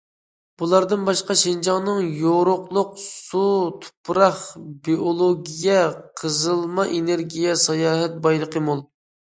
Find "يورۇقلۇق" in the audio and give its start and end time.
2.21-2.97